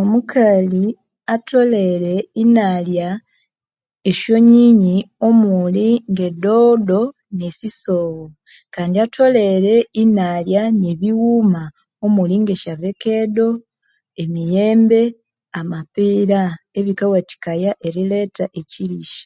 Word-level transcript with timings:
Omukali 0.00 0.84
atholere 1.34 2.14
inalya 2.42 3.08
esyonyinyi 4.10 4.96
omuli 5.28 5.88
nge 6.10 6.28
dodo 6.44 7.00
ne 7.38 7.48
sisogho 7.58 8.26
kandi 8.74 8.96
atholere 9.04 9.74
inalya 10.02 10.62
ne 10.80 10.90
bighuma 11.00 11.62
omuli 12.04 12.34
ngesya 12.42 12.74
vekedo 12.82 13.48
emiyembe, 14.22 15.00
amapira 15.58 16.42
ebikawathikaya 16.78 17.70
eriletha 17.86 18.44
ekyirisya. 18.60 19.20